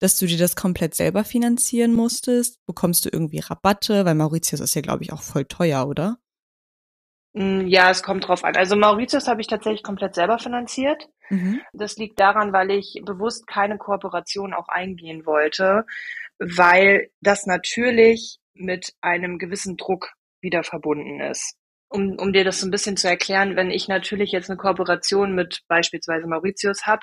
[0.00, 2.58] dass du dir das komplett selber finanzieren musstest?
[2.66, 4.04] Bekommst du irgendwie Rabatte?
[4.04, 6.18] Weil Mauritius ist ja, glaube ich, auch voll teuer, oder?
[7.34, 8.56] Mm, ja, es kommt drauf an.
[8.56, 11.08] Also Mauritius habe ich tatsächlich komplett selber finanziert.
[11.30, 11.60] Mhm.
[11.72, 15.84] Das liegt daran, weil ich bewusst keine Kooperation auch eingehen wollte,
[16.38, 21.56] weil das natürlich mit einem gewissen Druck wieder verbunden ist.
[21.88, 25.34] Um, um dir das so ein bisschen zu erklären, wenn ich natürlich jetzt eine Kooperation
[25.34, 27.02] mit beispielsweise Mauritius habe,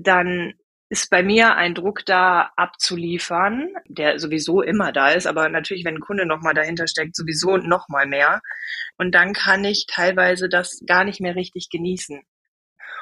[0.00, 0.54] dann
[0.92, 5.94] ist bei mir ein Druck da abzuliefern, der sowieso immer da ist, aber natürlich, wenn
[5.94, 8.42] ein Kunde nochmal dahinter steckt, sowieso nochmal mehr.
[8.98, 12.20] Und dann kann ich teilweise das gar nicht mehr richtig genießen.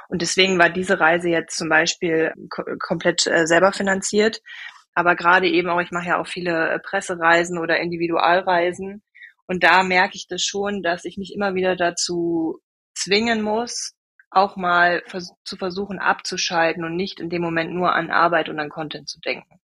[0.08, 2.32] Und deswegen war diese Reise jetzt zum Beispiel
[2.78, 4.40] komplett äh, selber finanziert.
[4.94, 9.02] Aber gerade eben auch, ich mache ja auch viele äh, Pressereisen oder Individualreisen.
[9.48, 12.60] Und da merke ich das schon, dass ich mich immer wieder dazu
[12.94, 13.96] zwingen muss,
[14.30, 18.58] auch mal vers zu versuchen abzuschalten und nicht in dem Moment nur an Arbeit und
[18.60, 19.60] an Content zu denken.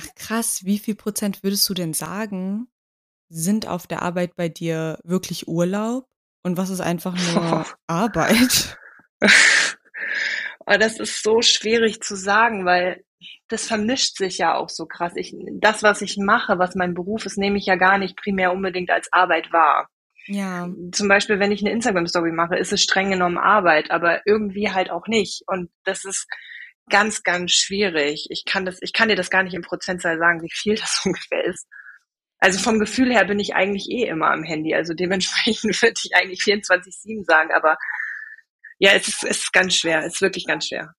[0.00, 2.68] Ach krass, wie viel Prozent würdest du denn sagen,
[3.28, 6.06] sind auf der Arbeit bei dir wirklich Urlaub
[6.42, 8.78] und was ist einfach nur Arbeit?
[10.66, 13.04] das ist so schwierig zu sagen, weil
[13.48, 15.12] das vermischt sich ja auch so krass.
[15.16, 18.52] Ich, das, was ich mache, was mein Beruf ist, nehme ich ja gar nicht primär
[18.52, 19.88] unbedingt als Arbeit wahr.
[20.28, 20.68] Ja.
[20.92, 24.90] Zum Beispiel, wenn ich eine Instagram-Story mache, ist es streng genommen Arbeit, aber irgendwie halt
[24.90, 25.42] auch nicht.
[25.46, 26.26] Und das ist
[26.90, 28.26] ganz, ganz schwierig.
[28.30, 31.00] Ich kann das, ich kann dir das gar nicht im Prozentzahl sagen, wie viel das
[31.04, 31.66] ungefähr ist.
[32.40, 34.74] Also vom Gefühl her bin ich eigentlich eh immer am Handy.
[34.74, 37.76] Also dementsprechend würde ich eigentlich 24-7 sagen, aber
[38.78, 40.04] ja, es ist, es ist ganz schwer.
[40.04, 40.92] Es ist wirklich ganz schwer.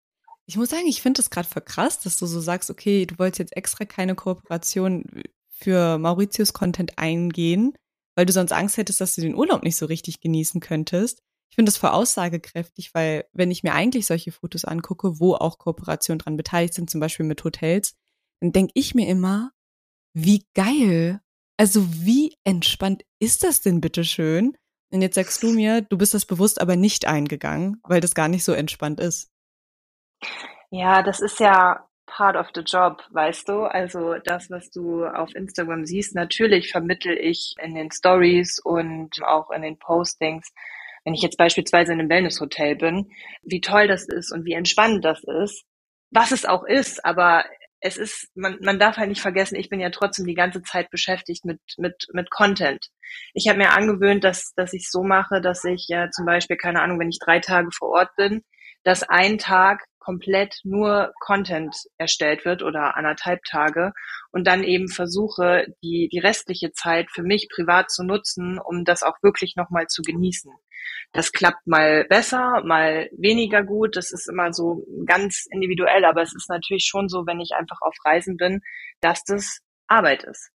[0.48, 3.20] Ich muss sagen, ich finde es gerade voll krass, dass du so sagst, okay, du
[3.20, 5.06] wolltest jetzt extra keine Kooperation
[5.52, 7.78] für Mauritius Content eingehen,
[8.20, 11.24] weil du sonst Angst hättest, dass du den Urlaub nicht so richtig genießen könntest.
[11.50, 15.58] Ich finde das voll aussagekräftig, weil wenn ich mir eigentlich solche Fotos angucke, wo auch
[15.58, 17.96] Kooperationen dran beteiligt sind, zum Beispiel mit Hotels,
[18.42, 19.54] dann denke ich mir immer,
[20.14, 21.22] wie geil.
[21.56, 24.58] Also wie entspannt ist das denn bitte schön?
[24.92, 28.28] Und jetzt sagst du mir, du bist das bewusst aber nicht eingegangen, weil das gar
[28.28, 29.32] nicht so entspannt ist.
[30.72, 33.64] Ja, das ist ja part of the job, weißt du?
[33.64, 39.52] Also das, was du auf Instagram siehst, natürlich vermittel ich in den Stories und auch
[39.52, 40.52] in den Postings,
[41.06, 43.12] wenn ich jetzt beispielsweise in einem Wellnesshotel bin,
[43.44, 45.64] wie toll das ist und wie entspannend das ist,
[46.12, 47.46] was es auch ist, aber
[47.82, 50.90] es ist, man, man darf halt nicht vergessen, ich bin ja trotzdem die ganze Zeit
[50.90, 52.86] beschäftigt mit, mit, mit Content.
[53.34, 56.82] Ich habe mir angewöhnt, dass, dass ich so mache, dass ich ja zum Beispiel, keine
[56.82, 58.44] Ahnung, wenn ich drei Tage vor Ort bin,
[58.84, 63.94] dass ein Tag komplett nur Content erstellt wird oder anderthalb Tage
[64.32, 69.04] und dann eben versuche, die, die restliche Zeit für mich privat zu nutzen, um das
[69.04, 70.52] auch wirklich nochmal zu genießen.
[71.12, 73.96] Das klappt mal besser, mal weniger gut.
[73.96, 77.80] Das ist immer so ganz individuell, aber es ist natürlich schon so, wenn ich einfach
[77.82, 78.62] auf Reisen bin,
[79.02, 80.52] dass das Arbeit ist.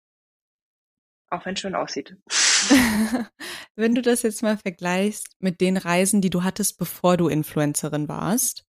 [1.30, 2.18] Auch wenn es schön aussieht.
[3.76, 8.10] wenn du das jetzt mal vergleichst mit den Reisen, die du hattest, bevor du Influencerin
[8.10, 8.66] warst,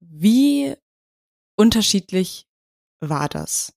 [0.00, 0.74] wie
[1.56, 2.46] unterschiedlich
[3.00, 3.72] war das?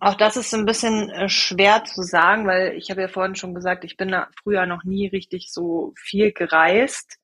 [0.00, 3.54] Auch das ist ein bisschen äh, schwer zu sagen, weil ich habe ja vorhin schon
[3.54, 7.18] gesagt, ich bin früher noch nie richtig so viel gereist.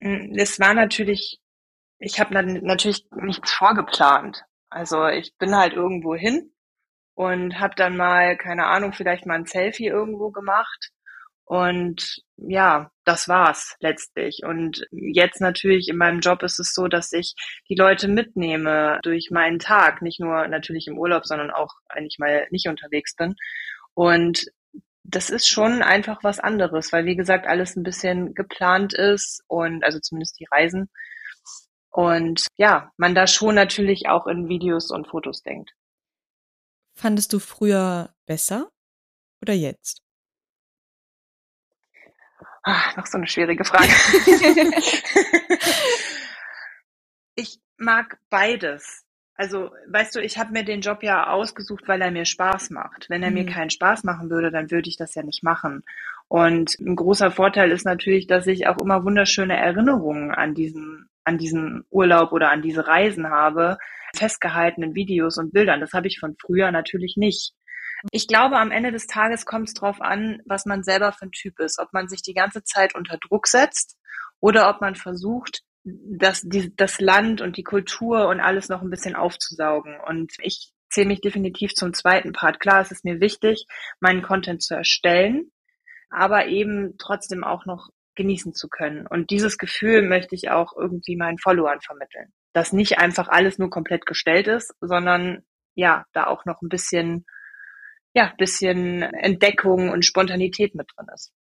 [0.00, 1.40] Hm, es war natürlich,
[1.98, 4.44] ich habe natürlich nichts vorgeplant.
[4.70, 6.52] Also ich bin halt irgendwo hin
[7.14, 10.92] und habe dann mal, keine Ahnung, vielleicht mal ein Selfie irgendwo gemacht
[11.48, 14.42] und ja, das war's letztlich.
[14.44, 17.34] Und jetzt natürlich in meinem Job ist es so, dass ich
[17.70, 22.46] die Leute mitnehme durch meinen Tag, nicht nur natürlich im Urlaub, sondern auch eigentlich mal
[22.50, 23.34] nicht unterwegs bin.
[23.94, 24.44] Und
[25.04, 29.84] das ist schon einfach was anderes, weil wie gesagt alles ein bisschen geplant ist und
[29.84, 30.90] also zumindest die Reisen.
[31.88, 35.72] Und ja, man da schon natürlich auch in Videos und Fotos denkt.
[36.94, 38.70] Fandest du früher besser
[39.40, 40.02] oder jetzt?
[42.70, 43.88] Ach, noch so eine schwierige Frage.
[47.34, 49.06] ich mag beides.
[49.36, 53.08] Also, weißt du, ich habe mir den Job ja ausgesucht, weil er mir Spaß macht.
[53.08, 53.36] Wenn er mhm.
[53.36, 55.82] mir keinen Spaß machen würde, dann würde ich das ja nicht machen.
[56.26, 61.38] Und ein großer Vorteil ist natürlich, dass ich auch immer wunderschöne Erinnerungen an diesen, an
[61.38, 63.78] diesen Urlaub oder an diese Reisen habe,
[64.14, 65.80] festgehaltenen Videos und Bildern.
[65.80, 67.54] Das habe ich von früher natürlich nicht.
[68.12, 71.32] Ich glaube, am Ende des Tages kommt es darauf an, was man selber für ein
[71.32, 71.78] Typ ist.
[71.78, 73.96] Ob man sich die ganze Zeit unter Druck setzt
[74.40, 78.90] oder ob man versucht, das, die, das Land und die Kultur und alles noch ein
[78.90, 79.98] bisschen aufzusaugen.
[80.06, 82.60] Und ich zähle mich definitiv zum zweiten Part.
[82.60, 83.66] Klar, es ist mir wichtig,
[84.00, 85.50] meinen Content zu erstellen,
[86.10, 89.06] aber eben trotzdem auch noch genießen zu können.
[89.06, 92.32] Und dieses Gefühl möchte ich auch irgendwie meinen Followern vermitteln.
[92.52, 97.24] Dass nicht einfach alles nur komplett gestellt ist, sondern ja, da auch noch ein bisschen
[98.18, 101.32] ja, bisschen Entdeckung und Spontanität mit drin ist.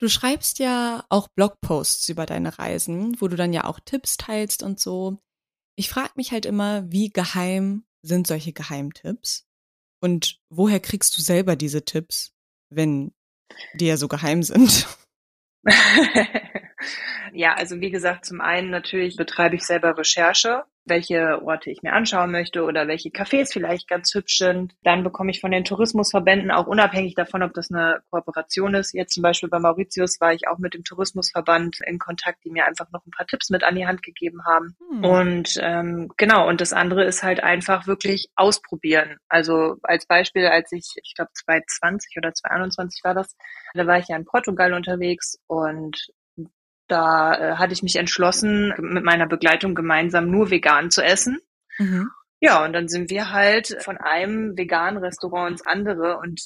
[0.00, 4.62] Du schreibst ja auch Blogposts über deine Reisen, wo du dann ja auch Tipps teilst
[4.62, 5.18] und so.
[5.78, 9.46] ich frage mich halt immer, wie geheim sind solche Geheimtipps?
[10.00, 12.32] Und woher kriegst du selber diese Tipps,
[12.70, 13.12] wenn
[13.74, 14.88] die ja so geheim sind?
[17.34, 21.92] ja, also wie gesagt, zum einen natürlich betreibe ich selber Recherche welche Orte ich mir
[21.92, 24.74] anschauen möchte oder welche Cafés vielleicht ganz hübsch sind.
[24.82, 28.94] Dann bekomme ich von den Tourismusverbänden auch unabhängig davon, ob das eine Kooperation ist.
[28.94, 32.66] Jetzt zum Beispiel bei Mauritius war ich auch mit dem Tourismusverband in Kontakt, die mir
[32.66, 34.76] einfach noch ein paar Tipps mit an die Hand gegeben haben.
[34.90, 35.04] Hm.
[35.04, 39.16] Und ähm, genau, und das andere ist halt einfach wirklich ausprobieren.
[39.28, 43.36] Also als Beispiel, als ich, ich glaube 2020 oder 2021 war das,
[43.74, 46.10] da war ich ja in Portugal unterwegs und
[46.88, 51.40] da äh, hatte ich mich entschlossen, mit meiner Begleitung gemeinsam nur vegan zu essen.
[51.78, 52.10] Mhm.
[52.40, 56.40] Ja, und dann sind wir halt von einem veganen Restaurant ins andere und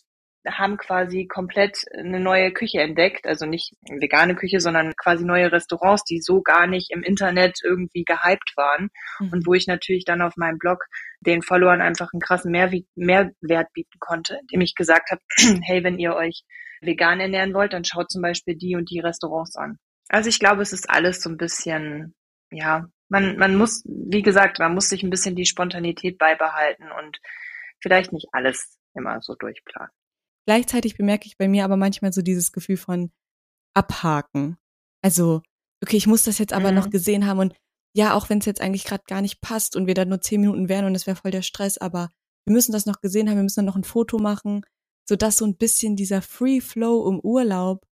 [0.49, 3.27] haben quasi komplett eine neue Küche entdeckt.
[3.27, 7.59] Also nicht eine vegane Küche, sondern quasi neue Restaurants, die so gar nicht im Internet
[7.63, 8.91] irgendwie gehypt waren.
[9.19, 9.33] Mhm.
[9.33, 10.85] Und wo ich natürlich dann auf meinem Blog
[11.21, 15.21] den Followern einfach einen krassen Mehrw Mehrwert bieten konnte, indem ich gesagt habe,
[15.63, 16.45] hey, wenn ihr euch
[16.81, 19.79] vegan ernähren wollt, dann schaut zum Beispiel die und die Restaurants an.
[20.11, 22.15] Also ich glaube, es ist alles so ein bisschen,
[22.51, 27.19] ja, man, man muss, wie gesagt, man muss sich ein bisschen die Spontanität beibehalten und
[27.81, 29.93] vielleicht nicht alles immer so durchplanen.
[30.47, 33.13] Gleichzeitig bemerke ich bei mir aber manchmal so dieses Gefühl von
[33.73, 34.57] abhaken.
[35.01, 35.43] Also,
[35.83, 36.79] okay, ich muss das jetzt aber mhm.
[36.79, 37.55] noch gesehen haben und
[37.95, 40.41] ja, auch wenn es jetzt eigentlich gerade gar nicht passt und wir da nur zehn
[40.41, 42.09] Minuten wären und es wäre voll der Stress, aber
[42.47, 44.63] wir müssen das noch gesehen haben, wir müssen dann noch ein Foto machen,
[45.09, 47.85] sodass so ein bisschen dieser Free Flow im Urlaub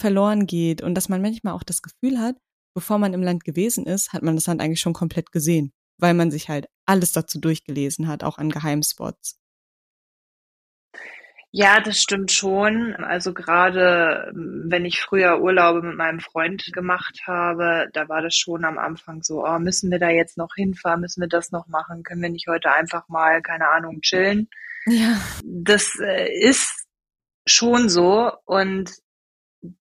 [0.00, 2.36] verloren geht und dass man manchmal auch das Gefühl hat,
[2.74, 6.14] bevor man im Land gewesen ist, hat man das Land eigentlich schon komplett gesehen, weil
[6.14, 9.40] man sich halt alles dazu durchgelesen hat, auch an Geheimspots.
[11.52, 12.94] Ja, das stimmt schon.
[12.94, 18.64] Also gerade wenn ich früher Urlaube mit meinem Freund gemacht habe, da war das schon
[18.64, 22.04] am Anfang so, oh, müssen wir da jetzt noch hinfahren, müssen wir das noch machen,
[22.04, 24.48] können wir nicht heute einfach mal, keine Ahnung, chillen.
[24.86, 25.20] Ja.
[25.44, 26.86] Das äh, ist
[27.46, 28.92] schon so und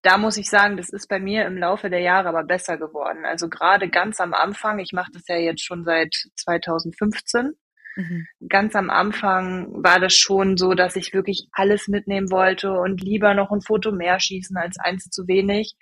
[0.01, 3.25] da muss ich sagen, das ist bei mir im Laufe der Jahre aber besser geworden.
[3.25, 7.53] Also gerade ganz am Anfang, ich mache das ja jetzt schon seit 2015.
[7.95, 8.27] Mhm.
[8.47, 13.33] Ganz am Anfang war das schon so, dass ich wirklich alles mitnehmen wollte und lieber
[13.33, 15.75] noch ein Foto mehr schießen als eins zu wenig.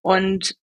[0.00, 0.54] Und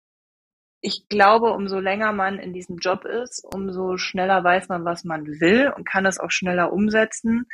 [0.82, 5.26] ich glaube, umso länger man in diesem Job ist, umso schneller weiß man, was man
[5.26, 7.46] will und kann es auch schneller umsetzen.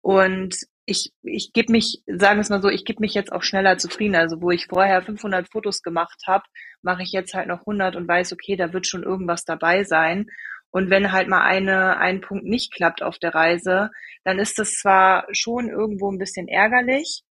[0.00, 0.56] Und
[0.88, 3.76] ich, ich gebe mich, sagen wir es mal so, ich gebe mich jetzt auch schneller
[3.76, 4.16] zufrieden.
[4.16, 6.44] Also wo ich vorher 500 Fotos gemacht habe,
[6.82, 10.26] mache ich jetzt halt noch 100 und weiß, okay, da wird schon irgendwas dabei sein.
[10.70, 13.90] Und wenn halt mal eine, ein Punkt nicht klappt auf der Reise,
[14.24, 17.22] dann ist das zwar schon irgendwo ein bisschen ärgerlich,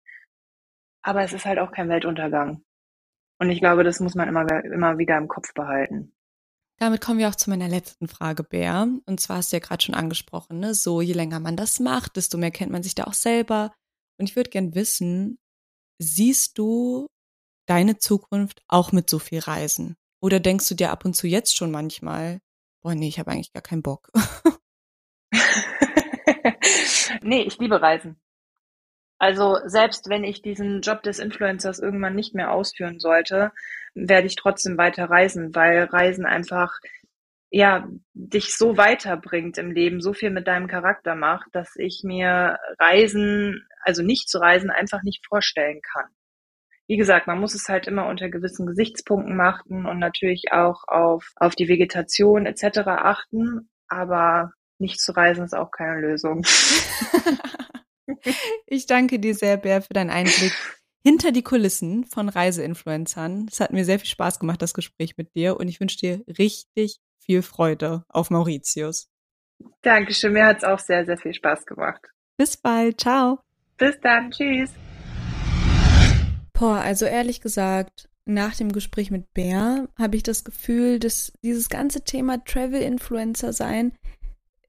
[1.03, 2.63] aber es ist halt auch kein Weltuntergang.
[3.39, 6.16] Und ich glaube, das muss man immer, immer wieder im Kopf behalten.
[6.79, 8.89] Damit kommen wir auch zu meiner letzten Frage, Bär.
[9.07, 10.75] Und zwar hast du ja gerade schon angesprochen, ne?
[10.75, 13.73] So, je länger man das macht, desto mehr kennt man sich da auch selber.
[14.19, 15.39] Und ich würde gern wissen,
[15.99, 17.07] siehst du
[17.67, 19.97] deine Zukunft auch mit so viel Reisen?
[20.23, 22.41] Oder denkst du dir ab und zu jetzt schon manchmal,
[22.83, 24.11] boah, nee, ich habe eigentlich gar keinen Bock?
[27.23, 28.21] nee, ich liebe Reisen.
[29.19, 33.53] Also selbst wenn ich diesen Job des Influencers irgendwann nicht mehr ausführen sollte,
[33.95, 36.79] werde ich trotzdem weiter reisen, weil Reisen einfach
[37.51, 42.59] ja dich so weiterbringt im Leben, so viel mit deinem Charakter macht, dass ich mir
[42.79, 46.11] Reisen, also nicht zu reisen, einfach nicht vorstellen kann.
[46.89, 51.33] Wie gesagt, man muss es halt immer unter gewissen Gesichtspunkten machen und natürlich auch auf,
[51.37, 52.81] auf die Vegetation etc.
[52.87, 56.43] achten, aber nicht zu reisen ist auch keine Lösung.
[58.67, 60.53] Ich danke dir sehr, Bär, für deinen Einblick
[61.03, 63.47] hinter die Kulissen von Reiseinfluencern.
[63.51, 66.25] Es hat mir sehr viel Spaß gemacht, das Gespräch mit dir und ich wünsche dir
[66.39, 69.09] richtig viel Freude auf Mauritius.
[69.83, 72.01] Dankeschön, mir hat es auch sehr, sehr viel Spaß gemacht.
[72.37, 73.41] Bis bald, ciao.
[73.79, 74.71] Bis dann, tschüss.
[76.53, 81.69] Boah, also ehrlich gesagt, nach dem Gespräch mit Bär habe ich das Gefühl, dass dieses
[81.69, 83.93] ganze Thema Travel-Influencer sein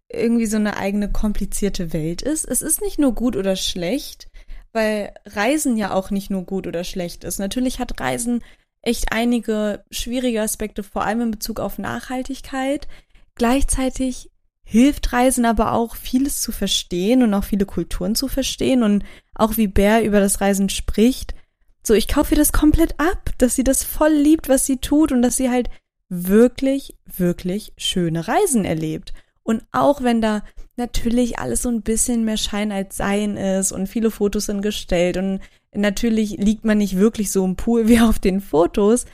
[0.09, 2.45] irgendwie so eine eigene komplizierte Welt ist.
[2.45, 4.29] Es ist nicht nur gut oder schlecht,
[4.71, 7.39] weil Reisen ja auch nicht nur gut oder schlecht ist.
[7.39, 8.43] Natürlich hat Reisen
[8.81, 12.87] echt einige schwierige Aspekte, vor allem in Bezug auf Nachhaltigkeit.
[13.35, 14.29] Gleichzeitig
[14.63, 19.03] hilft Reisen aber auch vieles zu verstehen und auch viele Kulturen zu verstehen und
[19.33, 21.35] auch wie Bär über das Reisen spricht.
[21.83, 25.11] So, ich kaufe ihr das komplett ab, dass sie das voll liebt, was sie tut
[25.11, 25.69] und dass sie halt
[26.09, 29.13] wirklich, wirklich schöne Reisen erlebt.
[29.47, 30.43] Und auch wenn da
[30.75, 35.15] natürlich alles so ein bisschen mehr Schein als Sein ist und viele Fotos sind gestellt
[35.15, 35.39] und
[35.73, 39.05] natürlich liegt man nicht wirklich so im Pool wie auf den Fotos,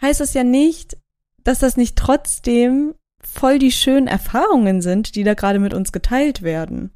[0.00, 0.96] heißt das ja nicht,
[1.44, 6.40] dass das nicht trotzdem voll die schönen Erfahrungen sind, die da gerade mit uns geteilt
[6.40, 6.90] werden.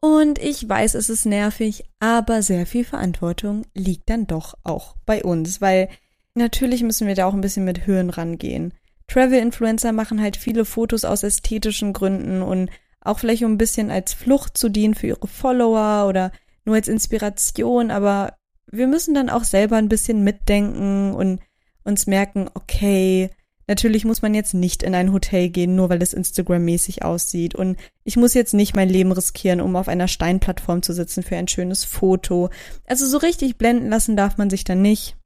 [0.00, 5.22] Und ich weiß, es ist nervig, aber sehr viel Verantwortung liegt dann doch auch bei
[5.22, 5.90] uns, weil
[6.34, 8.72] natürlich müssen wir da auch ein bisschen mit Höhen rangehen.
[9.08, 14.14] Travel-Influencer machen halt viele Fotos aus ästhetischen Gründen und auch vielleicht um ein bisschen als
[14.14, 16.32] Flucht zu dienen für ihre Follower oder
[16.64, 18.34] nur als Inspiration, aber
[18.70, 21.40] wir müssen dann auch selber ein bisschen mitdenken und
[21.84, 23.30] uns merken, okay,
[23.66, 27.54] natürlich muss man jetzt nicht in ein Hotel gehen, nur weil es Instagram-mäßig aussieht.
[27.54, 31.36] Und ich muss jetzt nicht mein Leben riskieren, um auf einer Steinplattform zu sitzen für
[31.36, 32.50] ein schönes Foto.
[32.86, 35.16] Also so richtig blenden lassen darf man sich dann nicht.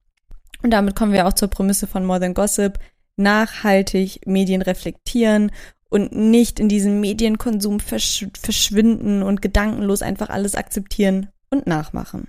[0.62, 2.78] Und damit kommen wir auch zur Prämisse von More Than Gossip
[3.18, 5.50] nachhaltig Medien reflektieren
[5.90, 12.28] und nicht in diesem Medienkonsum versch verschwinden und gedankenlos einfach alles akzeptieren und nachmachen.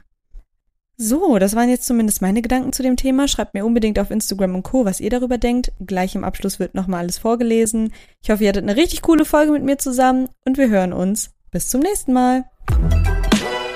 [1.01, 3.29] So, das waren jetzt zumindest meine Gedanken zu dem Thema.
[3.29, 5.71] Schreibt mir unbedingt auf Instagram und Co., was ihr darüber denkt.
[5.79, 7.93] Gleich im Abschluss wird nochmal alles vorgelesen.
[8.21, 11.31] Ich hoffe, ihr hattet eine richtig coole Folge mit mir zusammen und wir hören uns.
[11.51, 12.43] Bis zum nächsten Mal.